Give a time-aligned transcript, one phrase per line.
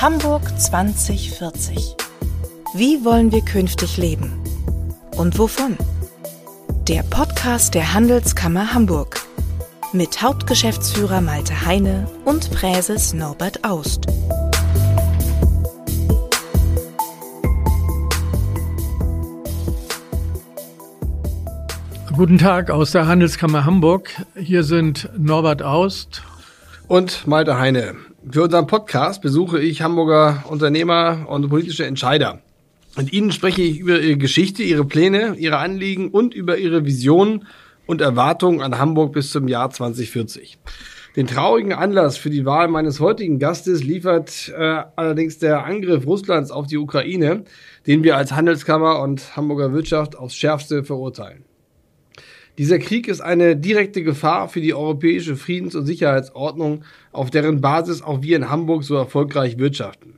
[0.00, 1.96] Hamburg 2040.
[2.72, 4.30] Wie wollen wir künftig leben?
[5.16, 5.76] Und wovon?
[6.86, 9.20] Der Podcast der Handelskammer Hamburg.
[9.92, 14.06] Mit Hauptgeschäftsführer Malte Heine und Präses Norbert Aust.
[22.16, 24.10] Guten Tag aus der Handelskammer Hamburg.
[24.36, 26.22] Hier sind Norbert Aust
[26.86, 28.07] und Malte Heine.
[28.30, 32.40] Für unseren Podcast besuche ich Hamburger Unternehmer und politische Entscheider.
[32.96, 37.46] Mit ihnen spreche ich über ihre Geschichte, ihre Pläne, ihre Anliegen und über ihre Visionen
[37.86, 40.58] und Erwartungen an Hamburg bis zum Jahr 2040.
[41.16, 46.50] Den traurigen Anlass für die Wahl meines heutigen Gastes liefert äh, allerdings der Angriff Russlands
[46.50, 47.44] auf die Ukraine,
[47.86, 51.44] den wir als Handelskammer und Hamburger Wirtschaft aufs schärfste verurteilen.
[52.58, 58.02] Dieser Krieg ist eine direkte Gefahr für die europäische Friedens- und Sicherheitsordnung, auf deren Basis
[58.02, 60.14] auch wir in Hamburg so erfolgreich wirtschaften.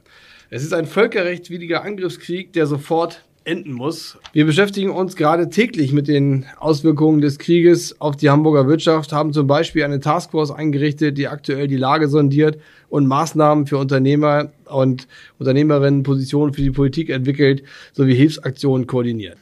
[0.49, 4.17] Es ist ein völkerrechtswidriger Angriffskrieg, der sofort enden muss.
[4.33, 9.35] Wir beschäftigen uns gerade täglich mit den Auswirkungen des Krieges auf die Hamburger Wirtschaft, haben
[9.35, 15.09] zum Beispiel eine Taskforce eingerichtet, die aktuell die Lage sondiert und Maßnahmen für Unternehmer und
[15.39, 19.37] Unternehmerinnen, Positionen für die Politik entwickelt, sowie Hilfsaktionen koordiniert.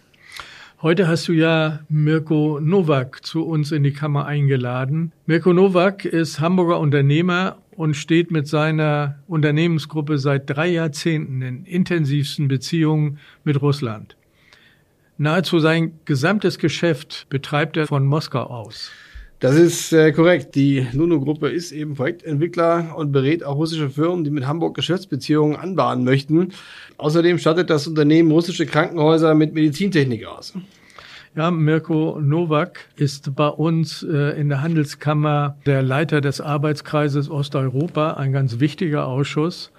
[0.81, 5.11] Heute hast du ja Mirko Nowak zu uns in die Kammer eingeladen.
[5.27, 12.47] Mirko Nowak ist Hamburger Unternehmer und steht mit seiner Unternehmensgruppe seit drei Jahrzehnten in intensivsten
[12.47, 14.17] Beziehungen mit Russland.
[15.17, 18.93] Nahezu sein gesamtes Geschäft betreibt er von Moskau aus.
[19.41, 20.57] Das ist äh, korrekt.
[20.57, 26.05] Die Luno-Gruppe ist eben Projektentwickler und berät auch russische Firmen, die mit Hamburg Geschäftsbeziehungen anbahnen
[26.05, 26.49] möchten.
[26.97, 30.55] Außerdem stattet das Unternehmen russische Krankenhäuser mit Medizintechnik aus.
[31.37, 38.15] Ja, Mirko Nowak ist bei uns äh, in der Handelskammer der Leiter des Arbeitskreises Osteuropa,
[38.15, 39.71] ein ganz wichtiger Ausschuss.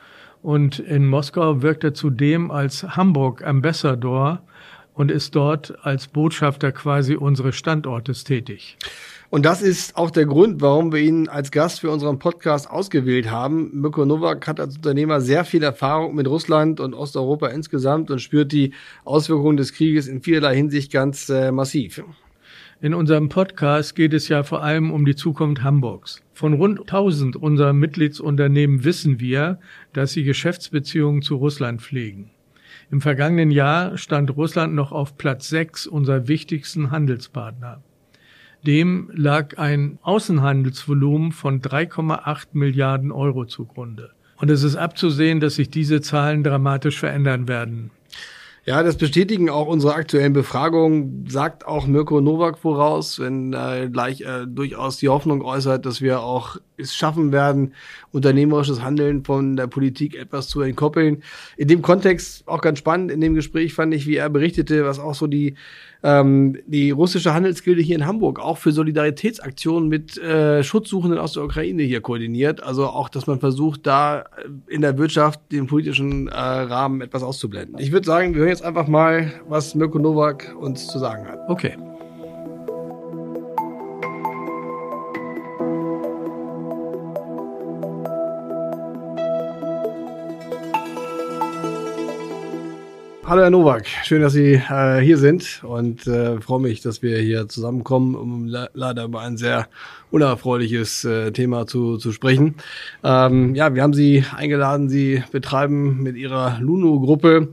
[0.42, 4.42] Und in Moskau wirkt er zudem als Hamburg Ambassador
[4.94, 8.78] und ist dort als Botschafter quasi unseres Standortes tätig.
[9.32, 13.30] Und das ist auch der Grund, warum wir ihn als Gast für unseren Podcast ausgewählt
[13.30, 13.70] haben.
[13.80, 18.52] Mirko Nowak hat als Unternehmer sehr viel Erfahrung mit Russland und Osteuropa insgesamt und spürt
[18.52, 18.74] die
[19.06, 22.02] Auswirkungen des Krieges in vielerlei Hinsicht ganz äh, massiv.
[22.82, 26.24] In unserem Podcast geht es ja vor allem um die Zukunft Hamburgs.
[26.34, 29.60] Von rund 1000 unserer Mitgliedsunternehmen wissen wir,
[29.94, 32.32] dass sie Geschäftsbeziehungen zu Russland pflegen.
[32.90, 37.84] Im vergangenen Jahr stand Russland noch auf Platz 6 unserer wichtigsten Handelspartner.
[38.66, 44.12] Dem lag ein Außenhandelsvolumen von 3,8 Milliarden Euro zugrunde.
[44.38, 47.92] Und es ist abzusehen, dass sich diese Zahlen dramatisch verändern werden.
[48.66, 54.22] Ja, das bestätigen auch unsere aktuellen Befragungen, sagt auch Mirko Nowak voraus, wenn äh, gleich
[54.22, 57.74] äh, durchaus die Hoffnung äußert, dass wir auch es schaffen werden,
[58.12, 61.24] unternehmerisches Handeln von der Politik etwas zu entkoppeln.
[61.58, 65.00] In dem Kontext auch ganz spannend, in dem Gespräch fand ich, wie er berichtete, was
[65.00, 65.56] auch so die
[66.04, 71.44] ähm, die russische Handelsgilde hier in Hamburg auch für Solidaritätsaktionen mit äh, Schutzsuchenden aus der
[71.44, 72.64] Ukraine hier koordiniert.
[72.64, 74.26] Also auch, dass man versucht, da
[74.68, 77.78] in der Wirtschaft den politischen äh, Rahmen etwas auszublenden.
[77.80, 81.40] Ich würde sagen, wir hören jetzt einfach mal, was Mirko Nowak uns zu sagen hat.
[81.50, 81.76] Okay.
[93.30, 97.20] Hallo Herr Nowak, schön, dass Sie äh, hier sind und äh, freue mich, dass wir
[97.20, 99.68] hier zusammenkommen, um leider über ein sehr
[100.10, 102.56] unerfreuliches äh, Thema zu, zu sprechen.
[103.04, 107.50] Ähm, ja, wir haben Sie eingeladen, Sie betreiben mit Ihrer Luno-Gruppe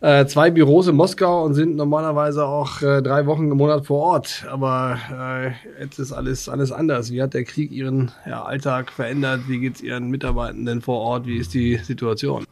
[0.00, 4.02] äh, zwei Büros in Moskau und sind normalerweise auch äh, drei Wochen im Monat vor
[4.02, 4.46] Ort.
[4.48, 7.10] Aber äh, jetzt ist alles, alles anders.
[7.10, 9.48] Wie hat der Krieg Ihren ja, Alltag verändert?
[9.48, 11.26] Wie geht es Ihren Mitarbeitenden vor Ort?
[11.26, 12.44] Wie ist die Situation?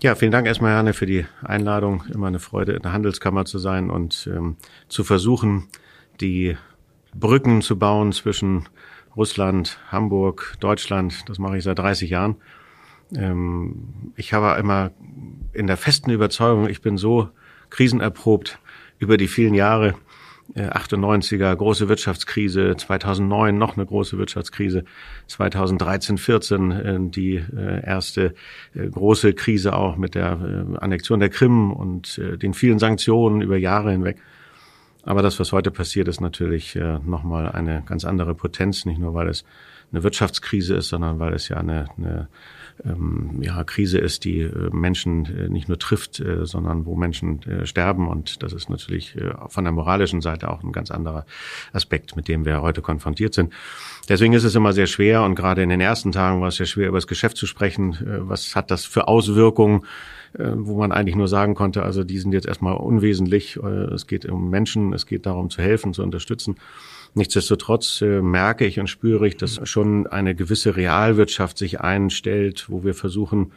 [0.00, 2.04] Ja, vielen Dank erstmal, Janne, für die Einladung.
[2.14, 5.66] Immer eine Freude, in der Handelskammer zu sein und ähm, zu versuchen,
[6.20, 6.56] die
[7.14, 8.68] Brücken zu bauen zwischen
[9.16, 11.28] Russland, Hamburg, Deutschland.
[11.28, 12.36] Das mache ich seit 30 Jahren.
[13.12, 14.92] Ähm, ich habe immer
[15.52, 17.30] in der festen Überzeugung, ich bin so
[17.70, 18.60] krisenerprobt
[19.00, 19.96] über die vielen Jahre,
[20.56, 24.84] 98er, äh, große Wirtschaftskrise, 2009 noch eine große Wirtschaftskrise,
[25.26, 28.34] 2013, 14 äh, die äh, erste
[28.74, 34.18] große Krise auch mit der Annexion der Krim und den vielen Sanktionen über Jahre hinweg.
[35.02, 39.28] Aber das, was heute passiert, ist natürlich nochmal eine ganz andere Potenz, nicht nur weil
[39.28, 39.44] es
[39.90, 42.28] eine Wirtschaftskrise ist, sondern weil es ja eine, eine
[42.84, 47.42] ähm, ja, Krise ist, die äh, Menschen äh, nicht nur trifft, äh, sondern wo Menschen
[47.42, 48.08] äh, sterben.
[48.08, 51.26] Und das ist natürlich äh, von der moralischen Seite auch ein ganz anderer
[51.72, 53.52] Aspekt, mit dem wir heute konfrontiert sind.
[54.08, 56.66] Deswegen ist es immer sehr schwer und gerade in den ersten Tagen war es sehr
[56.66, 57.94] schwer, über das Geschäft zu sprechen.
[57.94, 59.82] Äh, was hat das für Auswirkungen?
[60.34, 63.56] wo man eigentlich nur sagen konnte, also die sind jetzt erstmal unwesentlich.
[63.56, 66.56] Es geht um Menschen, es geht darum zu helfen, zu unterstützen.
[67.14, 72.84] Nichtsdestotrotz äh, merke ich und spüre ich, dass schon eine gewisse Realwirtschaft sich einstellt, wo
[72.84, 73.52] wir versuchen,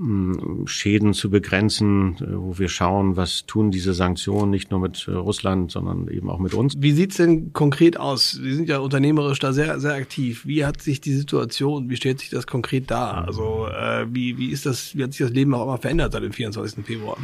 [0.00, 5.06] mh, Schäden zu begrenzen, äh, wo wir schauen, was tun diese Sanktionen nicht nur mit
[5.06, 6.74] äh, Russland, sondern eben auch mit uns.
[6.78, 8.32] Wie sieht's denn konkret aus?
[8.32, 10.46] Sie sind ja unternehmerisch da sehr, sehr aktiv.
[10.46, 13.26] Wie hat sich die Situation, wie stellt sich das konkret dar?
[13.26, 16.22] Also äh, wie, wie ist das, wie hat sich das Leben auch immer verändert seit
[16.22, 16.84] dem 24.
[16.84, 17.18] Februar?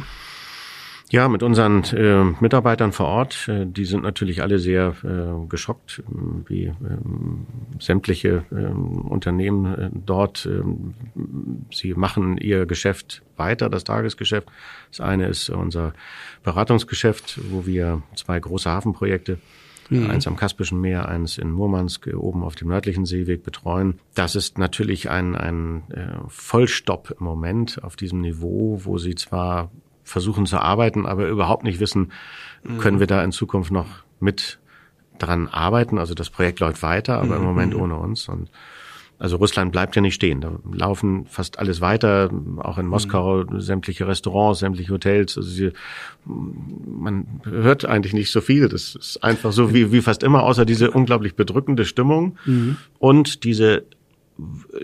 [1.09, 5.99] Ja, mit unseren äh, Mitarbeitern vor Ort, äh, die sind natürlich alle sehr äh, geschockt,
[5.99, 6.73] äh, wie äh,
[7.79, 10.45] sämtliche äh, Unternehmen äh, dort.
[10.45, 10.63] Äh,
[11.73, 14.49] sie machen ihr Geschäft weiter, das Tagesgeschäft.
[14.91, 15.93] Das eine ist unser
[16.43, 19.37] Beratungsgeschäft, wo wir zwei große Hafenprojekte
[19.89, 20.09] Mhm.
[20.09, 23.99] eins am Kaspischen Meer, eins in Murmansk, oben auf dem nördlichen Seeweg betreuen.
[24.15, 29.71] Das ist natürlich ein, ein äh, Vollstopp im Moment auf diesem Niveau, wo sie zwar
[30.07, 32.11] versuchen zu arbeiten, aber überhaupt nicht wissen,
[32.63, 32.77] mhm.
[32.79, 33.87] können wir da in Zukunft noch
[34.19, 34.59] mit
[35.19, 35.97] dran arbeiten.
[35.97, 37.41] Also das Projekt läuft weiter, aber mhm.
[37.41, 38.29] im Moment ohne uns.
[38.29, 38.49] Und
[39.19, 40.41] also Russland bleibt ja nicht stehen.
[40.41, 43.59] Da laufen fast alles weiter, auch in Moskau mhm.
[43.59, 45.37] sämtliche Restaurants, sämtliche Hotels.
[45.37, 45.71] Also sie,
[46.25, 48.69] man hört eigentlich nicht so viel.
[48.69, 52.77] Das ist einfach so wie, wie fast immer, außer diese unglaublich bedrückende Stimmung mhm.
[52.99, 53.85] und diese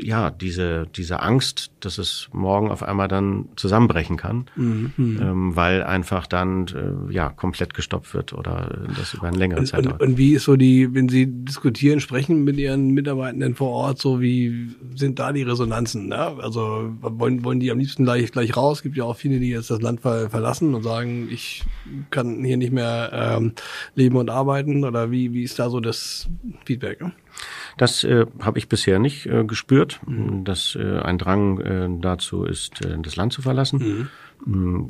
[0.01, 4.91] ja, diese, diese Angst, dass es morgen auf einmal dann zusammenbrechen kann, mhm.
[4.97, 9.85] ähm, weil einfach dann äh, ja komplett gestoppt wird oder das über eine längere Zeit
[9.85, 10.01] dauert.
[10.01, 13.99] Und, und, wie ist so die, wenn Sie diskutieren, sprechen mit Ihren Mitarbeitenden vor Ort,
[13.99, 16.07] so wie sind da die Resonanzen?
[16.07, 16.17] Ne?
[16.17, 18.79] Also wollen, wollen die am liebsten gleich, gleich raus?
[18.79, 21.63] Es gibt ja auch viele, die jetzt das Land ver verlassen und sagen, ich
[22.09, 23.53] kann hier nicht mehr ähm,
[23.95, 26.27] leben und arbeiten oder wie, wie ist da so das
[26.65, 27.01] Feedback?
[27.01, 27.11] Ne?
[27.77, 30.43] Das äh, habe ich bisher nicht äh, gespürt, mhm.
[30.43, 34.09] dass äh, ein Drang äh, dazu ist, äh, das Land zu verlassen.
[34.45, 34.51] Mhm.
[34.53, 34.85] Mm,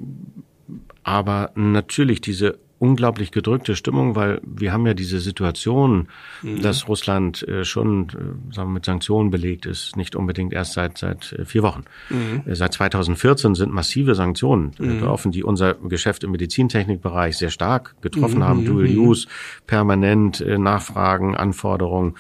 [1.04, 6.10] aber natürlich diese unglaublich gedrückte Stimmung, weil wir haben ja diese Situation,
[6.42, 6.62] mhm.
[6.62, 10.98] dass Russland äh, schon äh, sagen wir, mit Sanktionen belegt ist, nicht unbedingt erst seit
[10.98, 11.86] seit äh, vier Wochen.
[12.10, 12.44] Mhm.
[12.46, 15.00] Äh, seit 2014 sind massive Sanktionen äh, mhm.
[15.00, 18.44] getroffen, die unser Geschäft im Medizintechnikbereich sehr stark getroffen mhm.
[18.44, 18.66] haben.
[18.66, 19.00] Dual mhm.
[19.00, 19.28] Use,
[19.66, 22.16] permanent äh, Nachfragen, Anforderungen.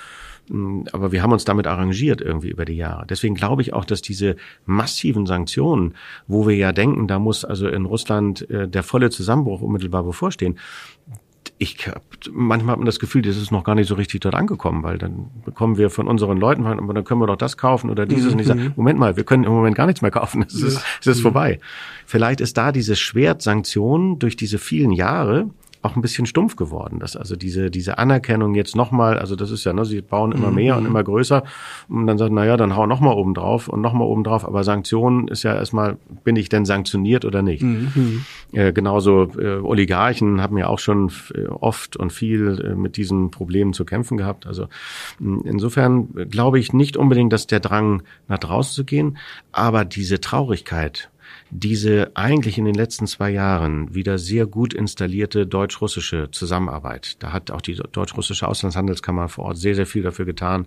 [0.50, 3.06] Mm, aber wir haben uns damit arrangiert irgendwie über die Jahre.
[3.08, 4.36] Deswegen glaube ich auch, dass diese
[4.66, 5.96] massiven Sanktionen,
[6.28, 10.58] wo wir ja denken, da muss also in Russland äh, der volle Zusammenbruch unmittelbar bevorstehen,
[11.58, 14.36] ich hab, manchmal hat man das Gefühl, das ist noch gar nicht so richtig dort
[14.36, 17.90] angekommen, weil dann bekommen wir von unseren Leuten, aber dann können wir doch das kaufen
[17.90, 18.28] oder dieses.
[18.28, 18.34] Mhm.
[18.34, 18.74] Und ich sage, mhm.
[18.76, 20.44] Moment mal, wir können im Moment gar nichts mehr kaufen.
[20.48, 21.24] Es ist, es ist mhm.
[21.24, 21.60] vorbei.
[22.06, 25.50] Vielleicht ist da diese Schwertsanktion durch diese vielen Jahre
[25.84, 27.00] auch ein bisschen stumpf geworden.
[27.00, 30.50] Dass also diese, diese Anerkennung jetzt nochmal, also das ist ja, ne, sie bauen immer
[30.50, 30.56] mhm.
[30.56, 31.44] mehr und immer größer
[31.90, 34.46] und dann sagen, na ja, dann hau nochmal oben drauf und nochmal oben drauf.
[34.46, 37.64] Aber Sanktionen ist ja erstmal, bin ich denn sanktioniert oder nicht?
[37.64, 38.26] Mhm.
[38.54, 43.30] Äh, genauso äh, Oligarchen haben ja auch schon äh, oft und viel äh, mit diesen
[43.30, 44.48] Problemen zu kämpfen gehabt.
[44.48, 44.68] Also
[45.20, 49.18] insofern glaube ich nicht unbedingt, dass der Drang nach draußen zu gehen,
[49.52, 51.10] aber diese Traurigkeit
[51.56, 57.22] diese eigentlich in den letzten zwei Jahren wieder sehr gut installierte deutsch-russische Zusammenarbeit.
[57.22, 60.66] Da hat auch die deutsch-russische Auslandshandelskammer vor Ort sehr, sehr viel dafür getan,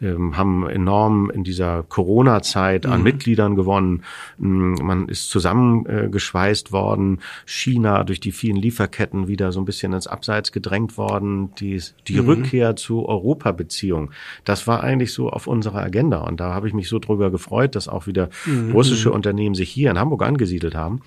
[0.00, 3.04] ähm, haben enorm in dieser Corona-Zeit an mhm.
[3.04, 4.04] Mitgliedern gewonnen.
[4.38, 7.18] Mm, man ist zusammengeschweißt worden.
[7.44, 11.52] China durch die vielen Lieferketten wieder so ein bisschen ins Abseits gedrängt worden.
[11.56, 12.26] Die, die mhm.
[12.26, 14.12] Rückkehr zu Europa-Beziehung,
[14.44, 16.18] das war eigentlich so auf unserer Agenda.
[16.18, 18.70] Und da habe ich mich so drüber gefreut, dass auch wieder mhm.
[18.70, 21.00] russische Unternehmen sich hier in Hamburg angesiedelt haben.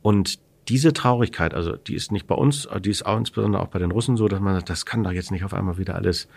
[0.00, 0.38] Und
[0.68, 3.90] diese Traurigkeit, also die ist nicht bei uns, die ist auch insbesondere auch bei den
[3.90, 6.28] Russen so, dass man sagt, das kann doch jetzt nicht auf einmal wieder alles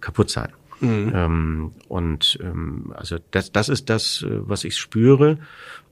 [0.00, 0.52] kaputt sein.
[0.80, 1.12] Mhm.
[1.14, 5.38] Ähm, und ähm, also das, das ist das, äh, was ich spüre,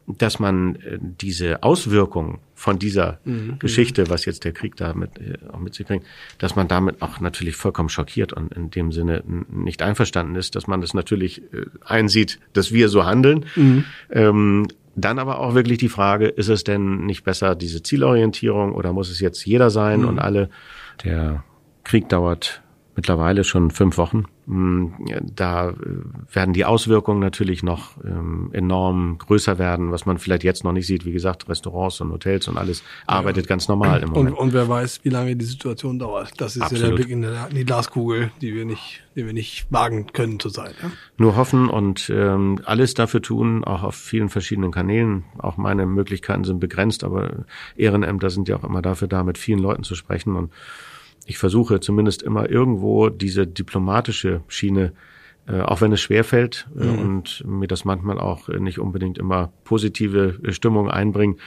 [0.07, 3.59] dass man äh, diese Auswirkungen von dieser mhm.
[3.59, 6.04] Geschichte, was jetzt der Krieg damit äh, auch mit sich bringt,
[6.38, 10.66] dass man damit auch natürlich vollkommen schockiert und in dem Sinne nicht einverstanden ist, dass
[10.66, 13.45] man das natürlich äh, einsieht, dass wir so handeln.
[13.57, 13.85] Mhm.
[14.11, 14.68] Ähm,
[14.99, 19.11] dann aber auch wirklich die Frage, ist es denn nicht besser diese Zielorientierung oder muss
[19.11, 20.09] es jetzt jeder sein mhm.
[20.09, 20.50] und alle?
[21.05, 21.45] Der
[21.85, 22.62] Krieg dauert
[22.99, 24.25] mittlerweile schon fünf Wochen.
[24.47, 24.87] Mm,
[25.37, 25.75] da äh,
[26.33, 30.88] werden die Auswirkungen natürlich noch ähm, enorm größer werden, was man vielleicht jetzt noch nicht
[30.88, 31.05] sieht.
[31.05, 33.50] Wie gesagt, Restaurants und Hotels und alles arbeitet ja.
[33.50, 34.37] ganz normal im Moment.
[34.37, 36.33] Und, und, wer weiß, wie lange die Situation dauert.
[36.40, 36.83] Das ist Absolut.
[36.83, 40.09] ja der Blick in, der, in, die Glaskugel, die wir nicht, die wir nicht wagen
[40.12, 40.75] können zurzeit.
[40.83, 40.90] Ja?
[41.19, 45.23] Nur hoffen und ähm, alles dafür tun, auch auf vielen verschiedenen Kanälen.
[45.38, 47.45] Auch meine Möglichkeiten sind begrenzt, aber
[47.76, 50.50] Ehrenämter sind ja auch immer dafür da, mit vielen Leuten zu sprechen und
[51.28, 54.94] ich versuche zumindest immer irgendwo diese diplomatische Schiene,
[55.47, 56.99] äh, auch wenn es schwerfällt äh, mhm.
[56.99, 61.38] und mir das manchmal auch nicht unbedingt immer positive Stimmung einbringt,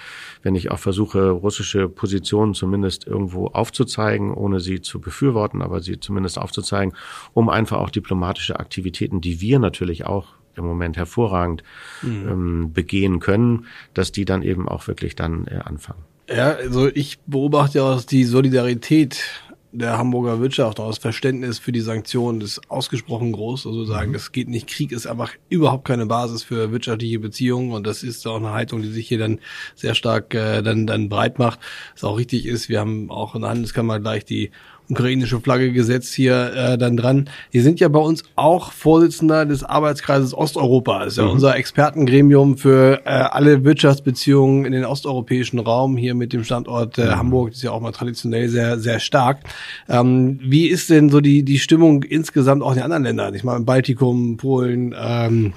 [0.43, 5.99] wenn ich auch versuche, russische Positionen zumindest irgendwo aufzuzeigen, ohne sie zu befürworten, aber sie
[5.99, 6.95] zumindest aufzuzeigen,
[7.33, 11.63] um einfach auch diplomatische Aktivitäten, die wir natürlich auch im Moment hervorragend
[12.03, 12.27] mhm.
[12.29, 16.03] ähm, begehen können, dass die dann eben auch wirklich dann äh, anfangen.
[16.29, 19.23] Ja, also ich beobachte ja auch die Solidarität
[19.71, 23.65] der Hamburger Wirtschaft, auch das Verständnis für die Sanktionen ist ausgesprochen groß.
[23.65, 24.15] Also sagen, mhm.
[24.15, 28.25] es geht nicht, Krieg ist einfach überhaupt keine Basis für wirtschaftliche Beziehungen und das ist
[28.27, 29.39] auch eine Haltung, die sich hier dann
[29.75, 31.59] sehr stark äh, dann, dann breit macht.
[31.93, 34.51] Was auch richtig ist, wir haben auch in der Handelskammer gleich die
[34.91, 37.29] ukrainische Flagge gesetzt hier äh, dann dran.
[37.53, 40.99] Die sind ja bei uns auch Vorsitzender des Arbeitskreises Osteuropa.
[40.99, 41.31] Das ist ja mhm.
[41.31, 47.05] unser Expertengremium für äh, alle Wirtschaftsbeziehungen in den osteuropäischen Raum hier mit dem Standort äh,
[47.05, 47.15] mhm.
[47.17, 47.49] Hamburg.
[47.49, 49.39] Das ist ja auch mal traditionell sehr, sehr stark.
[49.87, 53.33] Ähm, wie ist denn so die, die Stimmung insgesamt auch in den anderen Ländern?
[53.33, 55.53] Ich meine, im Baltikum, Polen, ähm,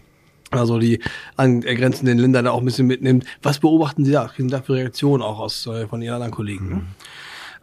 [0.50, 1.00] also die
[1.36, 3.24] angrenzenden Länder da auch ein bisschen mitnimmt.
[3.42, 4.26] Was beobachten Sie da?
[4.26, 6.68] Was sind da für Reaktionen auch aus äh, von Ihren anderen Kollegen?
[6.68, 6.82] Mhm.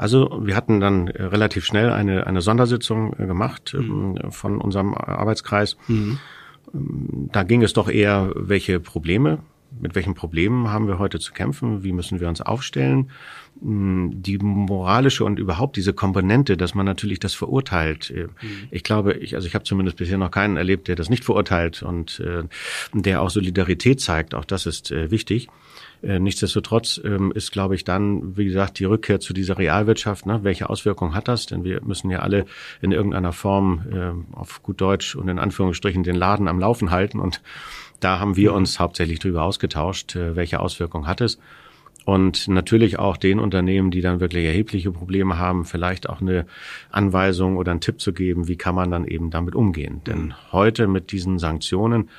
[0.01, 4.17] Also wir hatten dann äh, relativ schnell eine, eine Sondersitzung äh, gemacht mhm.
[4.19, 5.77] Ähm, von unserem Arbeitskreis.
[5.87, 6.17] Mhm.
[6.73, 9.43] Ähm, da ging es doch eher, welche Probleme,
[9.79, 13.11] mit welchen Problemen haben wir heute zu kämpfen, wie müssen wir uns aufstellen.
[13.61, 18.09] Hm, die moralische und überhaupt diese Komponente, dass man natürlich das verurteilt.
[18.09, 18.69] Äh, mhm.
[18.71, 21.83] Ich glaube, ich, also ich habe zumindest bisher noch keinen erlebt, der das nicht verurteilt
[21.83, 22.41] und äh,
[22.93, 24.33] der auch Solidarität zeigt.
[24.33, 25.47] Auch das ist äh, wichtig.
[26.03, 30.25] Äh, nichtsdestotrotz ähm, ist, glaube ich, dann, wie gesagt, die Rückkehr zu dieser Realwirtschaft.
[30.25, 30.39] Ne?
[30.43, 31.45] Welche Auswirkungen hat das?
[31.45, 32.45] Denn wir müssen ja alle
[32.81, 37.19] in irgendeiner Form äh, auf gut Deutsch und in Anführungsstrichen den Laden am Laufen halten.
[37.19, 37.41] Und
[37.99, 41.39] da haben wir uns hauptsächlich darüber ausgetauscht, äh, welche Auswirkungen hat es.
[42.03, 46.47] Und natürlich auch den Unternehmen, die dann wirklich erhebliche Probleme haben, vielleicht auch eine
[46.89, 50.01] Anweisung oder einen Tipp zu geben, wie kann man dann eben damit umgehen.
[50.07, 52.09] Denn heute mit diesen Sanktionen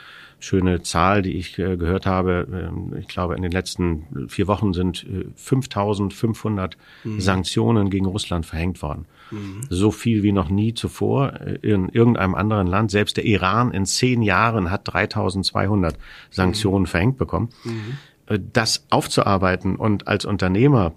[0.42, 2.46] schöne Zahl, die ich äh, gehört habe.
[2.52, 5.06] Ähm, ich glaube, in den letzten vier Wochen sind
[5.36, 7.20] 5500 äh, mhm.
[7.20, 9.06] Sanktionen gegen Russland verhängt worden.
[9.30, 9.60] Mhm.
[9.70, 12.90] So viel wie noch nie zuvor äh, in irgendeinem anderen Land.
[12.90, 15.96] Selbst der Iran in zehn Jahren hat 3200
[16.30, 16.86] Sanktionen mhm.
[16.86, 17.50] verhängt bekommen.
[17.64, 18.40] Mhm.
[18.52, 20.92] Das aufzuarbeiten und als Unternehmer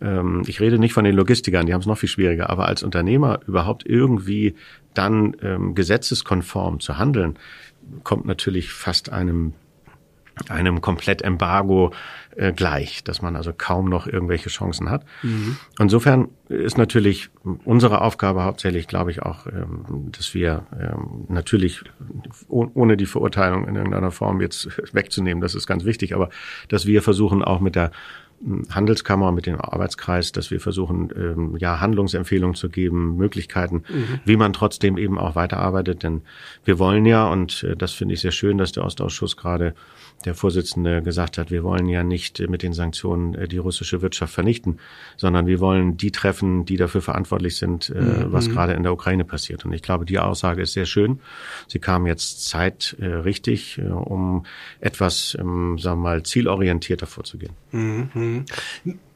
[0.00, 2.82] ähm, ich rede nicht von den Logistikern, die haben es noch viel schwieriger, aber als
[2.82, 4.56] Unternehmer überhaupt irgendwie
[4.94, 7.36] dann ähm, gesetzeskonform zu handeln,
[8.04, 9.54] kommt natürlich fast einem
[10.48, 11.92] einem Komplettembargo
[12.36, 15.04] äh, gleich, dass man also kaum noch irgendwelche Chancen hat.
[15.22, 15.56] Mhm.
[15.78, 17.30] Insofern ist natürlich
[17.64, 21.82] unsere Aufgabe hauptsächlich, glaube ich, auch, ähm, dass wir ähm, natürlich
[22.48, 26.30] oh, ohne die Verurteilung in irgendeiner Form jetzt wegzunehmen, das ist ganz wichtig, aber
[26.68, 27.90] dass wir versuchen auch mit der
[28.70, 34.20] Handelskammer, mit dem Arbeitskreis, dass wir versuchen, ähm, ja, Handlungsempfehlungen zu geben, Möglichkeiten, mhm.
[34.24, 36.02] wie man trotzdem eben auch weiterarbeitet.
[36.02, 36.22] Denn
[36.64, 39.74] wir wollen ja, und äh, das finde ich sehr schön, dass der Ostausschuss gerade
[40.24, 44.32] der Vorsitzende gesagt hat, wir wollen ja nicht mit den Sanktionen äh, die russische Wirtschaft
[44.32, 44.78] vernichten,
[45.16, 48.32] sondern wir wollen die treffen, die dafür verantwortlich sind, äh, mhm.
[48.32, 49.64] was gerade in der Ukraine passiert.
[49.64, 51.20] Und ich glaube, die Aussage ist sehr schön.
[51.66, 54.46] Sie kam jetzt Zeit äh, richtig, um
[54.80, 57.52] etwas, ähm, sagen wir mal, zielorientierter vorzugehen.
[57.72, 58.31] Mhm.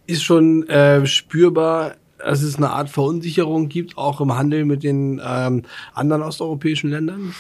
[0.07, 5.21] Ist schon äh, spürbar, dass es eine Art Verunsicherung gibt, auch im Handel mit den
[5.25, 5.63] ähm,
[5.95, 7.35] anderen osteuropäischen Ländern?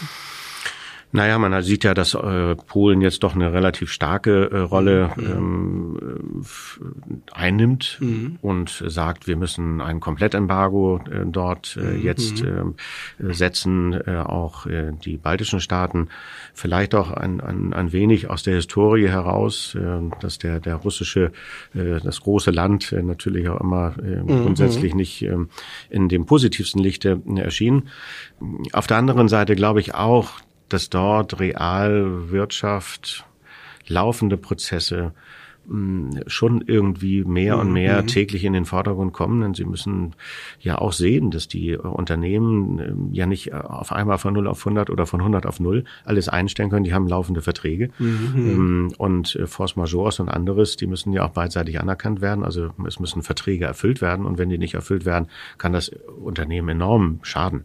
[1.12, 5.24] Naja, man sieht ja, dass äh, Polen jetzt doch eine relativ starke äh, Rolle mhm.
[5.24, 6.44] ähm,
[7.46, 8.38] einnimmt mhm.
[8.42, 12.02] und sagt, wir müssen ein Komplettembargo äh, dort äh, mhm.
[12.02, 12.64] jetzt äh,
[13.32, 16.08] setzen, äh, auch äh, die baltischen Staaten,
[16.54, 19.80] vielleicht auch ein, ein, ein wenig aus der Historie heraus, äh,
[20.20, 21.32] dass der, der russische,
[21.74, 24.42] äh, das große Land äh, natürlich auch immer äh, mhm.
[24.42, 25.36] grundsätzlich nicht äh,
[25.88, 27.88] in dem positivsten Lichte äh, erschien.
[28.72, 30.30] Auf der anderen Seite glaube ich auch,
[30.68, 33.24] dass dort Realwirtschaft,
[33.86, 35.12] laufende Prozesse
[36.26, 38.06] schon irgendwie mehr und mehr Mhm.
[38.06, 40.14] täglich in den Vordergrund kommen, denn sie müssen
[40.60, 44.90] ja auch sehen, dass die Unternehmen ähm, ja nicht auf einmal von 0 auf 100
[44.90, 47.90] oder von 100 auf 0 alles einstellen können, die haben laufende Verträge.
[48.00, 52.70] Ähm, und äh, Force Majors und anderes, die müssen ja auch beidseitig anerkannt werden, also
[52.86, 54.24] es müssen Verträge erfüllt werden.
[54.24, 55.26] Und wenn die nicht erfüllt werden,
[55.58, 57.64] kann das Unternehmen enorm schaden.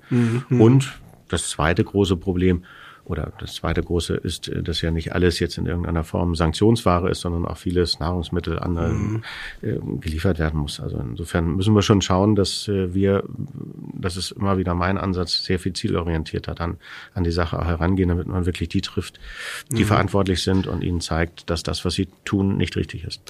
[0.50, 0.92] Und
[1.30, 2.64] das zweite große Problem,
[3.12, 7.10] oder das zweite große ist, äh, dass ja nicht alles jetzt in irgendeiner Form Sanktionsware
[7.10, 9.24] ist, sondern auch vieles Nahrungsmittel an
[9.62, 10.80] äh, geliefert werden muss.
[10.80, 13.24] Also insofern müssen wir schon schauen, dass äh, wir,
[13.94, 16.78] das ist immer wieder mein Ansatz, sehr viel zielorientierter dann
[17.14, 19.20] an die Sache auch herangehen, damit man wirklich die trifft,
[19.70, 23.22] die verantwortlich sind und ihnen zeigt, dass das, was sie tun, nicht richtig ist.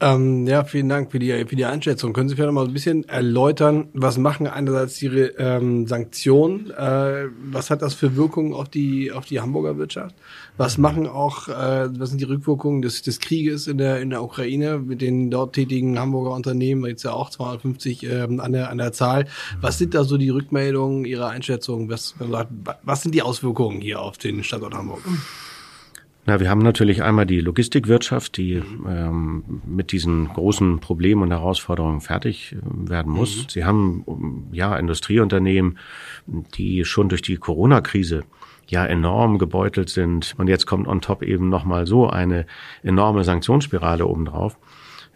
[0.00, 2.12] Ähm, ja, vielen Dank für die, für die Einschätzung.
[2.12, 6.70] Können Sie vielleicht noch mal ein bisschen erläutern, was machen einerseits Ihre ähm, Sanktionen?
[6.70, 10.14] Äh, was hat das für Wirkungen auf die, auf die Hamburger Wirtschaft?
[10.56, 14.22] Was machen auch, äh, was sind die Rückwirkungen des, des Krieges in der, in der
[14.22, 16.86] Ukraine mit den dort tätigen Hamburger Unternehmen?
[16.86, 19.26] Jetzt ja auch 250 ähm, an, der, an der Zahl.
[19.60, 21.90] Was sind da so die Rückmeldungen, Ihre Einschätzung?
[21.90, 22.14] Was,
[22.84, 25.00] was sind die Auswirkungen hier auf den Standort Hamburg?
[26.28, 32.02] Na, wir haben natürlich einmal die Logistikwirtschaft, die ähm, mit diesen großen Problemen und Herausforderungen
[32.02, 33.46] fertig äh, werden muss.
[33.48, 35.78] Sie haben ja Industrieunternehmen,
[36.26, 38.24] die schon durch die Corona-Krise
[38.66, 40.34] ja enorm gebeutelt sind.
[40.36, 42.44] Und jetzt kommt on top eben nochmal so eine
[42.82, 44.58] enorme Sanktionsspirale obendrauf.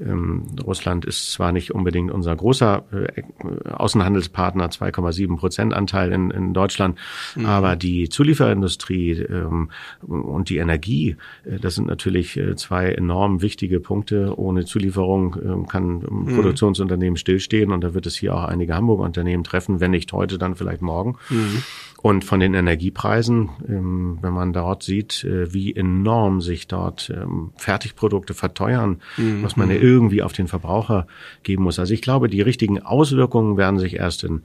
[0.00, 3.22] Ähm, Russland ist zwar nicht unbedingt unser großer äh,
[3.70, 6.99] Außenhandelspartner, 2,7 Prozent Anteil in, in Deutschland,
[7.37, 7.46] mhm.
[7.46, 9.70] aber die Zulieferindustrie ähm,
[10.00, 14.38] und die Energie, äh, das sind natürlich äh, zwei enorm wichtige Punkte.
[14.38, 16.34] Ohne Zulieferung ähm, kann ein mhm.
[16.34, 20.38] Produktionsunternehmen stillstehen und da wird es hier auch einige Hamburger Unternehmen treffen, wenn nicht heute,
[20.38, 21.16] dann vielleicht morgen.
[21.30, 21.62] Mhm.
[22.02, 27.52] Und von den Energiepreisen, ähm, wenn man dort sieht, äh, wie enorm sich dort ähm,
[27.56, 29.44] Fertigprodukte verteuern, mhm.
[29.44, 31.06] was man ja irgendwie auf den Verbraucher
[31.44, 31.78] geben muss.
[31.78, 34.42] Also ich glaube, die richtigen Auswirkungen werden sich erst in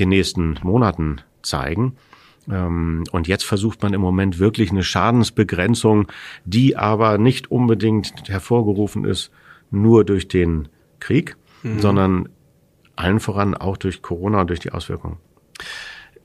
[0.00, 1.96] den nächsten Monaten zeigen.
[2.50, 6.10] Ähm, und jetzt versucht man im Moment wirklich eine Schadensbegrenzung,
[6.44, 9.30] die aber nicht unbedingt hervorgerufen ist
[9.70, 11.78] nur durch den Krieg, mhm.
[11.78, 12.28] sondern
[12.96, 15.18] allen voran auch durch Corona und durch die Auswirkungen.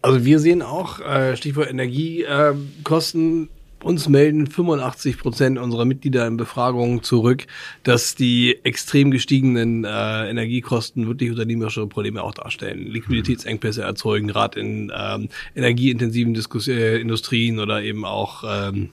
[0.03, 3.47] Also wir sehen auch, äh, Stichwort Energiekosten,
[3.81, 7.47] uns melden 85 Prozent unserer Mitglieder in Befragungen zurück,
[7.83, 12.85] dass die extrem gestiegenen äh, Energiekosten wirklich unternehmerische Probleme auch darstellen.
[12.87, 18.89] Liquiditätsengpässe erzeugen, gerade in ähm, energieintensiven Diskus äh, Industrien oder eben auch ähm,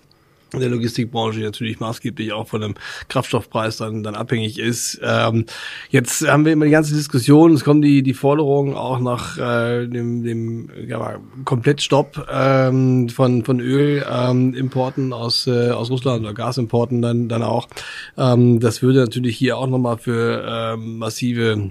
[0.58, 2.74] der Logistikbranche natürlich maßgeblich auch von dem
[3.08, 5.00] Kraftstoffpreis dann, dann abhängig ist.
[5.02, 5.46] Ähm,
[5.90, 9.86] jetzt haben wir immer die ganze Diskussion, es kommen die, die Forderungen auch nach äh,
[9.86, 17.02] dem, dem ja, Komplettstopp ähm, von, von Ölimporten ähm, aus, äh, aus Russland oder Gasimporten
[17.02, 17.68] dann, dann auch.
[18.16, 21.70] Ähm, das würde natürlich hier auch nochmal für ähm, massive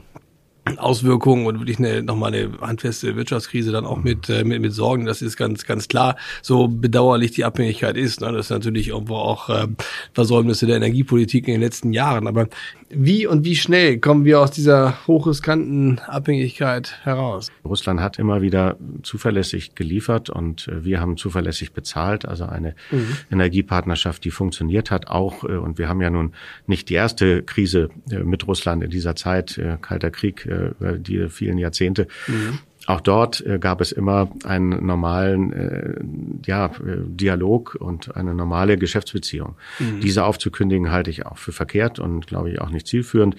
[0.78, 5.06] Auswirkungen und wirklich eine, nochmal eine handfeste Wirtschaftskrise dann auch mit, äh, mit, mit Sorgen.
[5.06, 6.15] Das ist ganz, ganz klar.
[6.41, 8.22] So bedauerlich die Abhängigkeit ist.
[8.22, 8.32] Ne?
[8.32, 9.67] Das ist natürlich irgendwo auch äh,
[10.13, 12.28] Versäumnisse der Energiepolitik in den letzten Jahren.
[12.28, 12.48] Aber
[12.89, 17.52] wie und wie schnell kommen wir aus dieser hochriskanten Abhängigkeit heraus?
[17.63, 22.25] Russland hat immer wieder zuverlässig geliefert und äh, wir haben zuverlässig bezahlt.
[22.25, 23.17] Also eine mhm.
[23.32, 25.43] Energiepartnerschaft, die funktioniert hat auch.
[25.43, 26.34] Äh, und wir haben ja nun
[26.67, 31.58] nicht die erste Krise äh, mit Russland in dieser Zeit, Kalter Krieg, über die vielen
[31.58, 32.08] Jahrzehnte.
[32.28, 32.60] Mhm.
[32.89, 35.93] Auch dort äh, gab es immer einen normalen äh,
[36.47, 39.58] ja, Dialog und eine normale Geschäftsbeziehung.
[39.78, 39.99] Mhm.
[39.99, 43.36] Diese aufzukündigen halte ich auch für verkehrt und glaube ich auch nicht zielführend.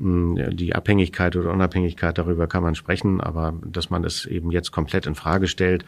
[0.00, 5.06] Die Abhängigkeit oder Unabhängigkeit, darüber kann man sprechen, aber dass man es eben jetzt komplett
[5.06, 5.84] in Frage stellt,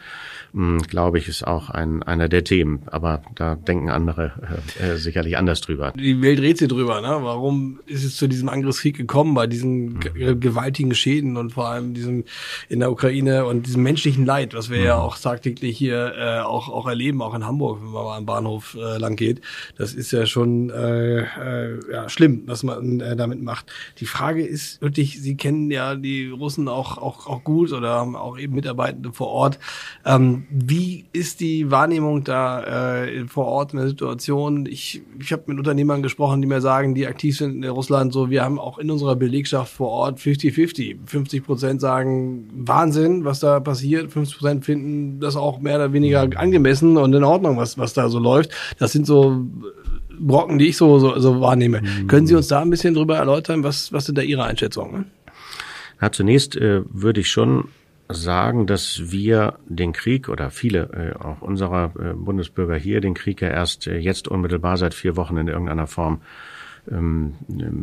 [0.87, 2.81] glaube ich, ist auch ein, einer der Themen.
[2.87, 4.33] Aber da denken andere
[4.79, 5.93] äh, sicherlich anders drüber.
[5.97, 7.19] Die Welt redet sich drüber, ne?
[7.21, 10.39] Warum ist es zu diesem Angriffskrieg gekommen, bei diesen mhm.
[10.39, 12.25] gewaltigen Schäden und vor allem diesem
[12.67, 14.85] in der Ukraine und diesem menschlichen Leid, was wir mhm.
[14.85, 18.25] ja auch tagtäglich hier äh, auch, auch erleben, auch in Hamburg, wenn man mal am
[18.25, 19.41] Bahnhof äh, lang geht.
[19.77, 23.71] Das ist ja schon äh, äh, ja, schlimm, was man äh, damit macht.
[23.99, 28.15] Die Frage ist wirklich, Sie kennen ja die Russen auch, auch, auch gut oder haben
[28.15, 29.59] auch eben Mitarbeitende vor Ort.
[30.05, 34.65] Ähm, wie ist die Wahrnehmung da äh, vor Ort in der Situation?
[34.65, 38.29] Ich, ich habe mit Unternehmern gesprochen, die mir sagen, die aktiv sind in Russland, so
[38.29, 40.97] wir haben auch in unserer Belegschaft vor Ort 50-50.
[41.05, 44.11] 50 Prozent sagen, Wahnsinn, was da passiert.
[44.11, 48.09] 50 Prozent finden das auch mehr oder weniger angemessen und in Ordnung, was, was da
[48.09, 48.51] so läuft.
[48.79, 49.45] Das sind so
[50.27, 51.81] Brocken, die ich so, so, so wahrnehme.
[51.81, 52.07] Mhm.
[52.07, 55.11] Können Sie uns da ein bisschen drüber erläutern, was, was sind da Ihre Einschätzungen?
[56.01, 57.69] Ja, zunächst äh, würde ich schon
[58.09, 63.41] sagen, dass wir den Krieg oder viele äh, auch unserer äh, Bundesbürger hier den Krieg
[63.41, 66.21] ja erst äh, jetzt unmittelbar seit vier Wochen in irgendeiner Form
[66.89, 67.33] ähm,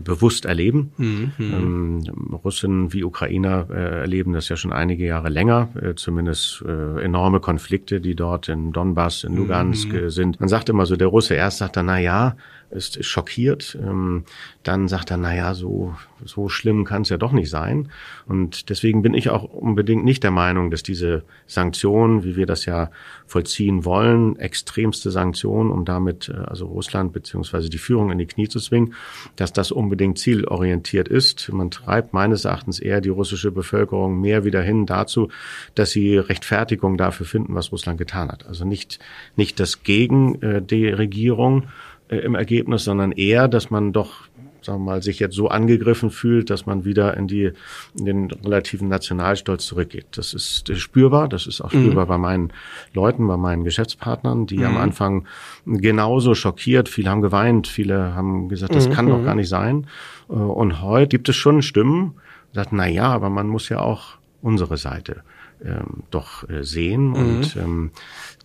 [0.04, 0.92] bewusst erleben.
[0.96, 1.32] Mhm.
[1.38, 7.02] Ähm, Russen wie Ukrainer äh, erleben das ja schon einige Jahre länger, äh, zumindest äh,
[7.02, 10.10] enorme Konflikte, die dort in Donbass, in Lugansk mhm.
[10.10, 10.40] sind.
[10.40, 12.36] Man sagt immer so, der Russe erst sagt dann, na ja,
[12.70, 13.78] ist schockiert.
[13.80, 14.24] Ähm,
[14.62, 17.90] dann sagt er, na ja, so, so schlimm kann es ja doch nicht sein.
[18.26, 22.66] Und deswegen bin ich auch unbedingt nicht der Meinung, dass diese Sanktionen, wie wir das
[22.66, 22.90] ja
[23.26, 28.48] vollziehen wollen, extremste Sanktionen, um damit äh, also Russland beziehungsweise die Führung in die Knie
[28.48, 28.94] zu zwingen,
[29.36, 31.50] dass das unbedingt zielorientiert ist.
[31.52, 35.28] Man treibt meines Erachtens eher die russische Bevölkerung mehr wieder hin dazu,
[35.74, 38.46] dass sie Rechtfertigung dafür finden, was Russland getan hat.
[38.46, 38.98] Also nicht,
[39.36, 41.68] nicht das gegen äh, die Regierung,
[42.08, 44.28] im Ergebnis, sondern eher, dass man doch
[44.62, 47.52] sagen wir mal, sich jetzt so angegriffen fühlt, dass man wieder in die
[47.98, 50.06] in den relativen Nationalstolz zurückgeht.
[50.12, 52.08] Das ist spürbar, das ist auch spürbar mhm.
[52.08, 52.52] bei meinen
[52.92, 54.64] Leuten, bei meinen Geschäftspartnern, die mhm.
[54.64, 55.26] am Anfang
[55.64, 58.92] genauso schockiert, viele haben geweint, viele haben gesagt, das mhm.
[58.92, 59.24] kann doch mhm.
[59.24, 59.86] gar nicht sein.
[60.28, 62.14] Äh, und heute gibt es schon Stimmen,
[62.52, 65.22] die sagen, na ja, aber man muss ja auch unsere Seite
[65.64, 67.62] ähm, doch äh, sehen und mhm.
[67.62, 67.90] ähm,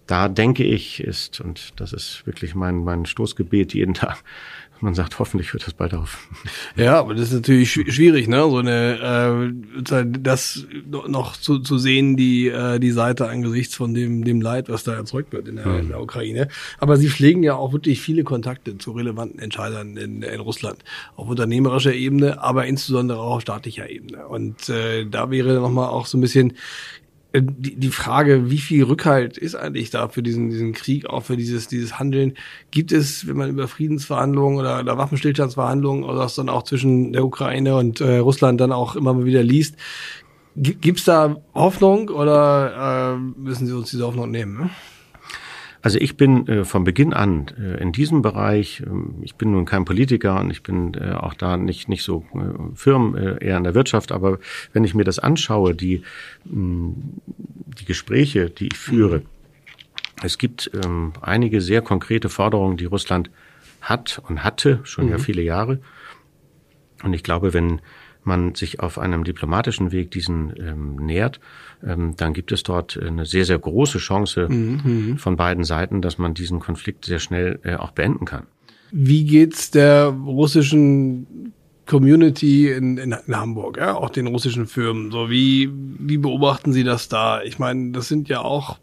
[0.08, 4.24] da denke ich ist, und das ist wirklich mein, mein Stoßgebet jeden Tag,
[4.84, 6.28] man sagt, hoffentlich hört das bald auf.
[6.76, 8.42] Ja, aber das ist natürlich schwierig, ne?
[8.42, 9.54] So eine
[9.86, 14.70] äh, das noch zu, zu sehen, die äh, die Seite angesichts von dem dem Leid,
[14.70, 15.80] was da erzeugt wird in der, ja.
[15.80, 16.50] in der Ukraine.
[16.80, 20.80] Aber sie pflegen ja auch wirklich viele Kontakte zu relevanten Entscheidern in, in Russland
[21.16, 24.28] auf unternehmerischer Ebene, aber insbesondere auch auf staatlicher Ebene.
[24.28, 26.54] Und äh, da wäre noch mal auch so ein bisschen
[27.36, 31.36] die, die Frage, wie viel Rückhalt ist eigentlich da für diesen, diesen Krieg, auch für
[31.36, 32.36] dieses, dieses Handeln?
[32.70, 37.26] Gibt es, wenn man über Friedensverhandlungen oder, oder Waffenstillstandsverhandlungen oder was dann auch zwischen der
[37.26, 39.76] Ukraine und äh, Russland dann auch immer mal wieder liest,
[40.56, 44.58] gibt es da Hoffnung oder äh, müssen Sie uns diese Hoffnung nehmen?
[44.58, 44.70] Ne?
[45.84, 48.86] Also ich bin äh, von Beginn an äh, in diesem Bereich, äh,
[49.22, 52.74] ich bin nun kein Politiker und ich bin äh, auch da nicht, nicht so äh,
[52.74, 54.40] firm, äh, eher in der Wirtschaft, aber
[54.72, 56.02] wenn ich mir das anschaue, die,
[56.46, 56.94] mh,
[57.26, 59.26] die Gespräche, die ich führe, mhm.
[60.24, 63.30] es gibt ähm, einige sehr konkrete Forderungen, die Russland
[63.82, 65.12] hat und hatte, schon mhm.
[65.12, 65.80] ja viele Jahre.
[67.04, 67.82] Und ich glaube, wenn
[68.26, 71.40] man sich auf einem diplomatischen Weg diesen ähm, nähert,
[71.86, 74.82] ähm, dann gibt es dort eine sehr, sehr große Chance mhm.
[74.84, 75.18] mhm.
[75.18, 78.48] von beiden Seiten, dass man diesen Konflikt sehr schnell äh, auch beenden kann.
[78.92, 81.54] Wie geht's der russischen
[81.86, 85.12] Community in, in, in Hamburg, ja, auch den russischen Firmen?
[85.12, 87.42] So wie wie beobachten Sie das da?
[87.42, 88.78] Ich meine, das sind ja auch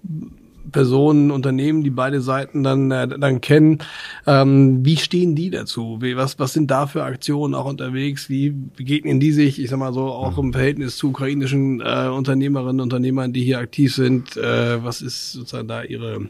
[0.70, 3.78] Personen, Unternehmen, die beide Seiten dann, äh, dann kennen.
[4.26, 5.98] Ähm, wie stehen die dazu?
[6.00, 8.28] Wie, was, was sind da für Aktionen auch unterwegs?
[8.28, 12.80] Wie begegnen die sich, ich sag mal so, auch im Verhältnis zu ukrainischen äh, Unternehmerinnen
[12.80, 14.36] und Unternehmern, die hier aktiv sind?
[14.36, 16.28] Äh, was ist sozusagen da ihre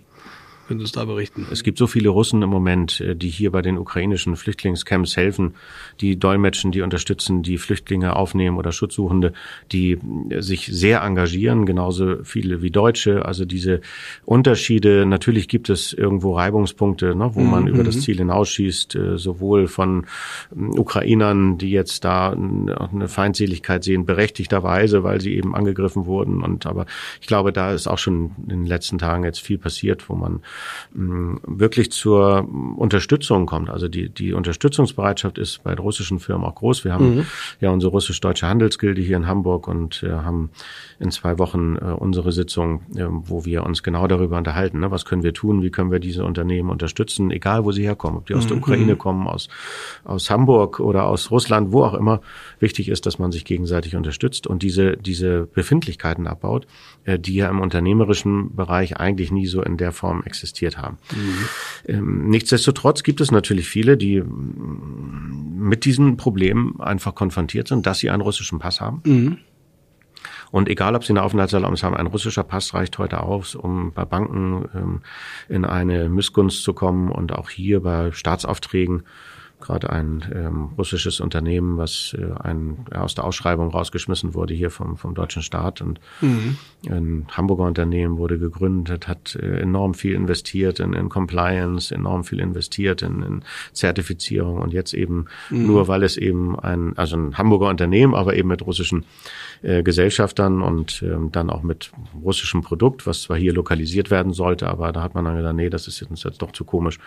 [0.71, 1.49] können Sie uns da berichten?
[1.51, 5.55] Es gibt so viele Russen im Moment, äh, die hier bei den ukrainischen Flüchtlingscamps helfen,
[6.01, 9.33] die dolmetschen, die unterstützen, die Flüchtlinge aufnehmen oder Schutzsuchende,
[9.73, 13.27] die äh, sich sehr engagieren, genauso viele wie Deutsche.
[13.27, 13.81] Also diese
[14.25, 17.71] Unterschiede, natürlich gibt es irgendwo Reibungspunkte, ne, wo man mhm.
[17.71, 18.01] über das mhm.
[18.03, 20.07] Ziel hinausschießt, äh, sowohl von
[20.55, 26.45] Ukrainern, die jetzt da eine Feindseligkeit sehen, berechtigterweise, weil sie eben angegriffen wurden.
[26.45, 26.87] Und aber
[27.21, 30.43] ich glaube, da ist auch schon in den letzten Tagen jetzt viel passiert, wo man
[30.93, 33.71] wirklich zur Unterstützung kommt.
[33.71, 36.85] Also die, die Unterstützungsbereitschaft ist bei russischen Firmen auch groß.
[36.85, 37.27] Wir haben mhm.
[37.61, 40.51] ja unsere russisch-deutsche Handelsgilde hier in Hamburg und äh, haben
[40.99, 44.81] in zwei Wochen äh, unsere Sitzung, äh, wo wir uns genau darüber unterhalten.
[44.81, 44.91] Ne?
[44.91, 45.63] Was können wir tun?
[45.63, 47.31] Wie können wir diese Unternehmen unterstützen?
[47.31, 48.19] Egal, wo sie herkommen.
[48.19, 48.49] Ob die aus mhm.
[48.49, 49.49] der Ukraine kommen, aus,
[50.05, 52.21] aus Hamburg oder aus Russland, wo auch immer.
[52.59, 56.67] Wichtig ist, dass man sich gegenseitig unterstützt und diese, diese Befindlichkeiten abbaut,
[57.05, 60.99] äh, die ja im unternehmerischen Bereich eigentlich nie so in der Form existieren existiert haben.
[61.87, 62.29] Mhm.
[62.29, 68.11] Nichtsdestotrotz gibt es natürlich viele, die mm, mit diesen Problemen einfach konfrontiert sind, dass sie
[68.11, 69.03] einen russischen Pass haben.
[69.05, 69.39] Mhm.
[70.51, 74.05] Und egal, ob Sie eine Aufenthaltserlaubnis haben, ein russischer Pass reicht heute aus, um bei
[74.05, 75.03] Banken ähm,
[75.49, 79.05] in eine Missgunst zu kommen und auch hier bei Staatsaufträgen
[79.61, 84.97] gerade ein ähm, russisches Unternehmen, was äh, ein, aus der Ausschreibung rausgeschmissen wurde hier vom,
[84.97, 85.81] vom deutschen Staat.
[85.81, 86.57] Und mhm.
[86.89, 92.41] ein Hamburger Unternehmen wurde gegründet, hat äh, enorm viel investiert in, in Compliance, enorm viel
[92.41, 93.43] investiert in, in
[93.73, 95.67] Zertifizierung und jetzt eben mhm.
[95.67, 99.05] nur, weil es eben ein, also ein Hamburger Unternehmen, aber eben mit russischen
[99.63, 101.93] äh, Gesellschaftern und ähm, dann auch mit
[102.23, 105.71] russischem Produkt, was zwar hier lokalisiert werden sollte, aber da hat man dann gesagt, nee,
[105.71, 106.99] das ist jetzt, jetzt doch zu komisch.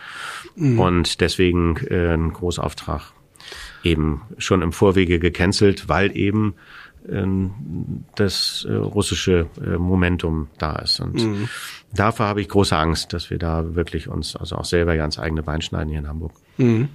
[0.55, 0.79] Mhm.
[0.79, 3.13] Und deswegen äh, ein Großauftrag
[3.83, 6.55] eben schon im Vorwege gecancelt, weil eben
[7.07, 7.25] äh,
[8.15, 10.99] das äh, russische äh, Momentum da ist.
[10.99, 11.49] Und mhm.
[11.93, 15.43] dafür habe ich große Angst, dass wir da wirklich uns also auch selber ganz eigene
[15.43, 16.33] Bein schneiden hier in Hamburg.
[16.57, 16.89] Mhm.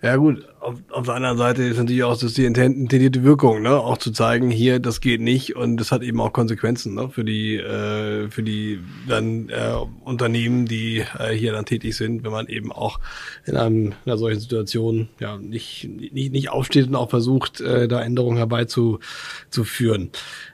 [0.00, 3.70] Ja gut, auf, auf der anderen Seite ist natürlich auch das die intendierte Wirkung, ne?
[3.70, 7.08] auch zu zeigen, hier, das geht nicht und das hat eben auch Konsequenzen ne?
[7.08, 12.30] für die äh, für die dann äh, Unternehmen, die äh, hier dann tätig sind, wenn
[12.30, 13.00] man eben auch
[13.44, 18.00] in einem, einer solchen Situation ja nicht nicht, nicht aufsteht und auch versucht, äh, da
[18.00, 20.10] Änderungen herbeizuführen.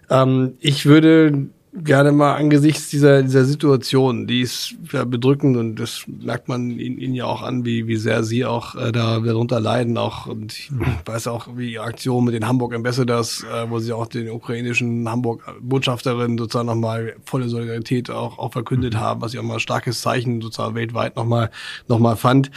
[0.08, 6.04] Ähm, ich würde gerne mal angesichts dieser, dieser Situation, die ist ja bedrückend und das
[6.06, 9.98] merkt man ihnen, ja auch an, wie, wie sehr sie auch äh, da darunter leiden
[9.98, 10.70] auch und ich
[11.04, 15.08] weiß auch, wie die Aktion mit den Hamburg Ambassadors, äh, wo sie auch den ukrainischen
[15.08, 19.60] Hamburg Botschafterinnen sozusagen nochmal volle Solidarität auch, auch verkündet haben, was ich auch mal ein
[19.60, 21.50] starkes Zeichen sozusagen weltweit nochmal,
[21.88, 22.52] nochmal fand.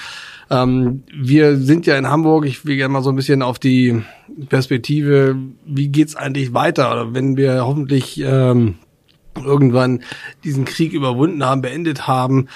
[0.51, 4.03] Ähm, wir sind ja in Hamburg, ich will gerne mal so ein bisschen auf die
[4.49, 6.91] Perspektive, wie geht's eigentlich weiter?
[6.91, 8.75] Oder wenn wir hoffentlich ähm,
[9.43, 10.03] irgendwann
[10.43, 12.47] diesen Krieg überwunden haben, beendet haben.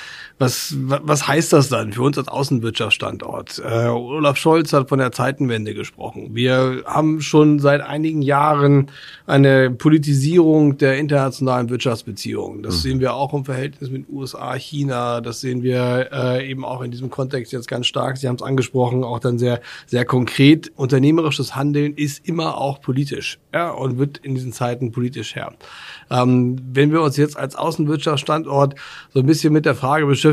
[0.42, 3.62] Was, was heißt das dann für uns als Außenwirtschaftsstandort?
[3.64, 6.30] Äh, Olaf Scholz hat von der Zeitenwende gesprochen.
[6.34, 8.90] Wir haben schon seit einigen Jahren
[9.28, 12.64] eine Politisierung der internationalen Wirtschaftsbeziehungen.
[12.64, 12.80] Das mhm.
[12.80, 15.22] sehen wir auch im Verhältnis mit USA, China.
[15.22, 18.18] Das sehen wir äh, eben auch in diesem Kontext jetzt ganz stark.
[18.18, 20.72] Sie haben es angesprochen, auch dann sehr, sehr konkret.
[20.76, 25.54] Unternehmerisches Handeln ist immer auch politisch ja, und wird in diesen Zeiten politisch her.
[26.10, 28.74] Ähm, wenn wir uns jetzt als Außenwirtschaftsstandort
[29.14, 30.31] so ein bisschen mit der Frage beschäftigen,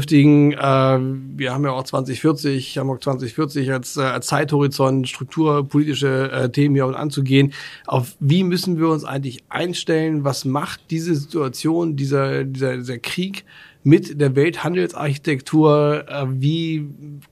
[0.53, 6.75] äh, wir haben ja auch 2040, Hamburg 2040 als, äh, als Zeithorizont, strukturpolitische äh, Themen
[6.75, 7.53] hier und anzugehen.
[7.87, 10.25] Auf wie müssen wir uns eigentlich einstellen?
[10.25, 13.45] Was macht diese Situation, dieser, dieser, dieser Krieg
[13.88, 16.87] mit der Welthandelsarchitektur, äh, wie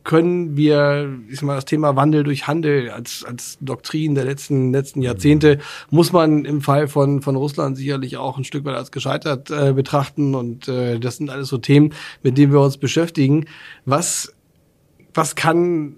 [0.04, 4.72] können wir, ich sag mal, das Thema Wandel durch Handel als, als Doktrin der letzten,
[4.72, 5.58] letzten Jahrzehnte,
[5.90, 9.74] muss man im Fall von, von Russland sicherlich auch ein Stück weit als gescheitert äh,
[9.74, 11.92] betrachten und äh, das sind alles so Themen,
[12.22, 13.44] mit denen wir uns beschäftigen.
[13.84, 14.34] Was,
[15.12, 15.96] was kann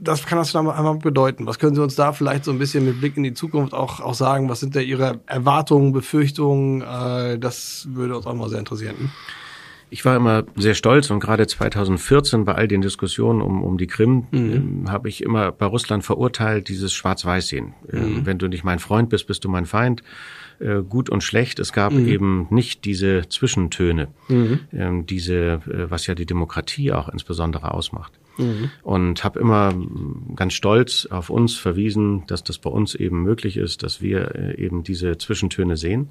[0.00, 1.44] das kann das einmal bedeuten?
[1.44, 4.00] Was können Sie uns da vielleicht so ein bisschen mit Blick in die Zukunft auch,
[4.00, 4.48] auch sagen?
[4.48, 6.82] Was sind da Ihre Erwartungen, Befürchtungen?
[6.82, 9.10] Äh, das würde uns auch mal sehr interessieren.
[9.90, 13.86] Ich war immer sehr stolz und gerade 2014 bei all den Diskussionen um, um die
[13.86, 14.84] Krim mhm.
[14.86, 17.74] äh, habe ich immer bei Russland verurteilt, dieses Schwarz-Weiß-Sehen.
[17.90, 18.26] Äh, mhm.
[18.26, 20.02] wenn du nicht mein Freund bist, bist du mein Feind.
[20.60, 21.60] Äh, gut und schlecht.
[21.60, 22.08] Es gab mhm.
[22.08, 24.60] eben nicht diese Zwischentöne, mhm.
[24.72, 28.12] ähm, diese, äh, was ja die Demokratie auch insbesondere ausmacht.
[28.38, 28.70] Mhm.
[28.82, 29.74] Und habe immer
[30.34, 34.56] ganz stolz auf uns verwiesen, dass das bei uns eben möglich ist, dass wir äh,
[34.56, 36.08] eben diese Zwischentöne sehen.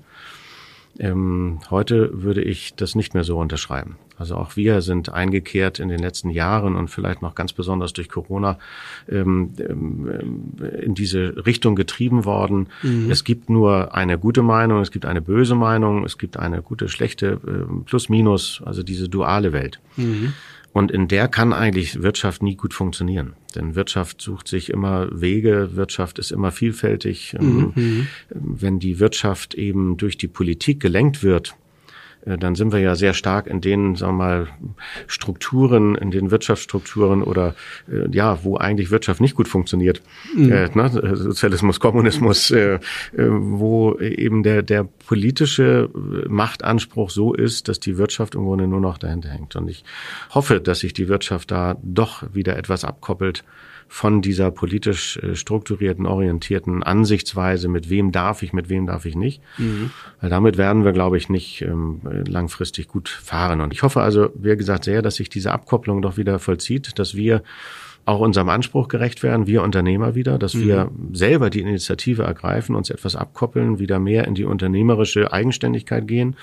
[0.99, 3.97] Ähm, heute würde ich das nicht mehr so unterschreiben.
[4.17, 8.09] Also auch wir sind eingekehrt in den letzten Jahren und vielleicht noch ganz besonders durch
[8.09, 8.57] Corona
[9.07, 12.67] ähm, ähm, in diese Richtung getrieben worden.
[12.81, 13.11] Mhm.
[13.11, 16.89] Es gibt nur eine gute Meinung, es gibt eine böse Meinung, es gibt eine gute,
[16.89, 19.79] schlechte, äh, plus, minus, also diese duale Welt.
[19.97, 20.33] Mhm.
[20.77, 23.33] Und in der kann eigentlich Wirtschaft nie gut funktionieren.
[23.55, 27.35] Denn Wirtschaft sucht sich immer Wege, Wirtschaft ist immer vielfältig.
[27.39, 27.73] Mhm.
[27.75, 31.55] Ähm, wenn die Wirtschaft eben durch die Politik gelenkt wird,
[32.35, 34.47] dann sind wir ja sehr stark in den, sagen wir mal,
[35.07, 37.55] Strukturen, in den Wirtschaftsstrukturen oder
[37.89, 40.01] äh, ja, wo eigentlich Wirtschaft nicht gut funktioniert.
[40.35, 40.51] Mhm.
[40.51, 41.15] Äh, ne?
[41.15, 42.79] Sozialismus, Kommunismus, äh, äh,
[43.15, 45.89] wo eben der, der politische
[46.27, 49.55] Machtanspruch so ist, dass die Wirtschaft im Grunde nur noch dahinter hängt.
[49.55, 49.83] Und ich
[50.31, 53.43] hoffe, dass sich die Wirtschaft da doch wieder etwas abkoppelt
[53.87, 59.15] von dieser politisch äh, strukturierten, orientierten Ansichtsweise, mit wem darf ich, mit wem darf ich
[59.15, 59.41] nicht.
[59.57, 59.91] Mhm.
[60.21, 63.61] Weil damit werden wir, glaube ich, nicht ähm, langfristig gut fahren.
[63.61, 67.15] Und ich hoffe also, wie gesagt, sehr, dass sich diese Abkopplung doch wieder vollzieht, dass
[67.15, 67.43] wir
[68.07, 70.61] auch unserem Anspruch gerecht werden, wir Unternehmer wieder, dass mhm.
[70.61, 76.37] wir selber die Initiative ergreifen, uns etwas abkoppeln, wieder mehr in die unternehmerische Eigenständigkeit gehen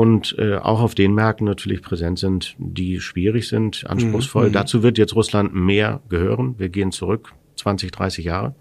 [0.00, 4.48] und äh, auch auf den Märkten natürlich präsent sind, die schwierig sind, anspruchsvoll.
[4.48, 4.52] Mhm.
[4.54, 6.54] Dazu wird jetzt Russland mehr gehören.
[6.56, 8.54] Wir gehen zurück 20, 30 Jahre.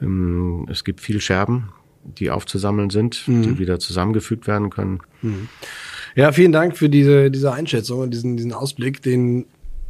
[0.00, 1.70] Ähm, es gibt viel Scherben,
[2.04, 3.42] die aufzusammeln sind, mhm.
[3.42, 5.00] die wieder zusammengefügt werden können.
[5.22, 5.48] Mhm.
[6.14, 9.46] Ja, vielen Dank für diese, diese Einschätzung und diesen, diesen Ausblick, den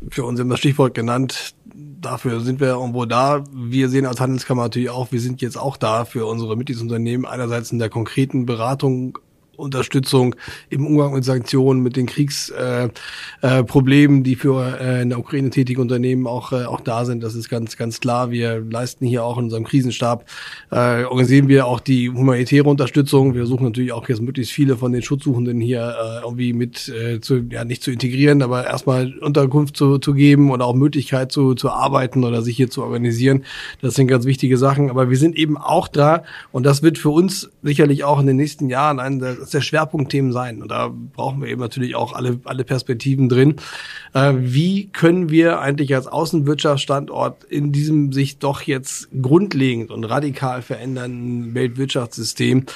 [0.09, 1.57] für uns haben das Stichwort genannt.
[2.01, 3.45] Dafür sind wir irgendwo da.
[3.53, 7.27] Wir sehen als Handelskammer natürlich auch, wir sind jetzt auch da für unsere Mitgliedsunternehmen.
[7.27, 9.19] Einerseits in der konkreten Beratung
[9.59, 10.35] Unterstützung
[10.71, 15.51] im Umgang mit Sanktionen, mit den Kriegsproblemen, äh, äh, die für äh, in der Ukraine
[15.51, 17.23] tätige Unternehmen auch äh, auch da sind.
[17.23, 18.31] Das ist ganz ganz klar.
[18.31, 20.25] Wir leisten hier auch in unserem Krisenstab
[20.71, 23.35] äh, organisieren wir auch die humanitäre Unterstützung.
[23.35, 27.21] Wir suchen natürlich auch jetzt möglichst viele von den Schutzsuchenden hier äh, irgendwie mit äh,
[27.21, 31.55] zu ja nicht zu integrieren, aber erstmal Unterkunft zu, zu geben oder auch Möglichkeit zu
[31.55, 33.45] zu arbeiten oder sich hier zu organisieren.
[33.83, 34.91] Das sind ganz wichtige Sachen.
[34.91, 38.37] Aber wir sind eben auch da und das wird für uns sicherlich auch in den
[38.37, 40.63] nächsten Jahren ein eines der Schwerpunktthemen sein.
[40.63, 43.57] Und da brauchen wir eben natürlich auch alle, alle Perspektiven drin.
[44.15, 50.63] Äh, wie können wir eigentlich als Außenwirtschaftsstandort in diesem sich doch jetzt grundlegend und radikal
[50.63, 52.67] verändernden Weltwirtschaftssystem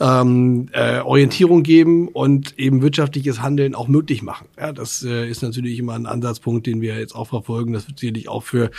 [0.00, 4.48] ähm, äh, Orientierung geben und eben wirtschaftliches Handeln auch möglich machen?
[4.58, 7.72] Ja, das äh, ist natürlich immer ein Ansatzpunkt, den wir jetzt auch verfolgen.
[7.72, 8.70] Das wird sicherlich auch für,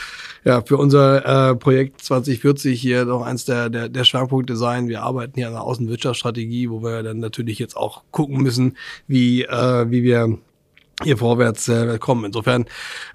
[0.43, 4.87] ja, für unser äh, Projekt 2040 hier noch eins der, der, der Schwerpunkte sein.
[4.87, 8.77] Wir arbeiten hier an einer Außenwirtschaftsstrategie, wo wir dann natürlich jetzt auch gucken müssen,
[9.07, 10.37] wie, äh, wie wir
[11.03, 12.25] hier vorwärts äh, kommen.
[12.25, 12.65] Insofern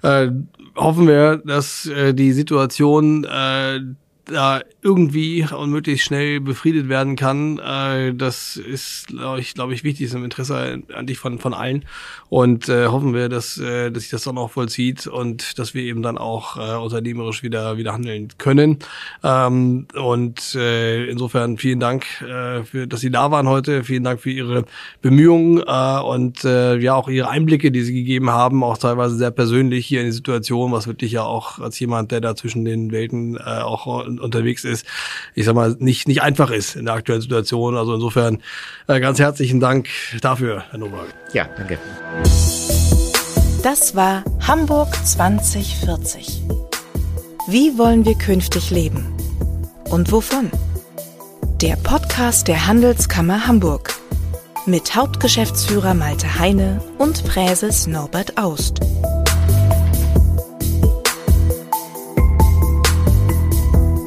[0.03, 0.29] äh,
[0.75, 3.79] hoffen wir, dass äh, die Situation äh,
[4.27, 7.59] da irgendwie und möglichst schnell befriedet werden kann.
[7.59, 11.85] Äh, das ist, glaube ich, glaube ich, wichtig, ist im Interesse eigentlich von, von allen.
[12.29, 15.83] Und äh, hoffen wir, dass, äh, dass sich das dann auch vollzieht und dass wir
[15.83, 18.79] eben dann auch äh, unternehmerisch wieder, wieder handeln können.
[19.23, 23.83] Ähm, und äh, insofern vielen Dank, äh, für, dass Sie da waren heute.
[23.83, 24.65] Vielen Dank für Ihre
[25.01, 29.31] Bemühungen äh, und äh, ja auch Ihre Einblicke, die Sie gegeben haben, auch teilweise sehr
[29.31, 32.91] persönlich hier in die Situation, was wirklich ja auch als jemand, der da zwischen den
[32.91, 34.85] Welten äh, auch unterwegs ist,
[35.35, 37.77] ich sag mal, nicht, nicht einfach ist in der aktuellen Situation.
[37.77, 38.39] Also insofern
[38.87, 39.87] äh, ganz herzlichen Dank
[40.21, 41.07] dafür, Herr Nowak.
[41.33, 41.77] Ja, danke.
[43.63, 46.41] Das war Hamburg 2040.
[47.47, 49.13] Wie wollen wir künftig leben?
[49.89, 50.51] Und wovon?
[51.61, 53.93] Der Podcast der Handelskammer Hamburg
[54.67, 58.81] mit Hauptgeschäftsführer Malte Heine und Präses Norbert Aust.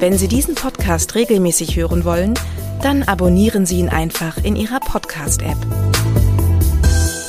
[0.01, 2.33] Wenn Sie diesen Podcast regelmäßig hören wollen,
[2.83, 5.59] dann abonnieren Sie ihn einfach in Ihrer Podcast-App.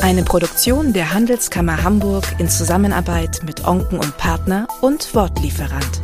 [0.01, 5.99] Eine Produktion der Handelskammer Hamburg in Zusammenarbeit mit Onken und Partner und Wortlieferant.